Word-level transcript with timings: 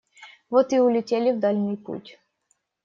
Вот 0.49 0.73
и 0.73 0.79
улетели 0.79 1.29
в 1.31 1.37
дальний 1.39 1.77
путь. 1.77 2.17